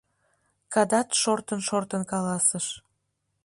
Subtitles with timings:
[0.73, 2.65] —Кадат шортын-шортын каласыш.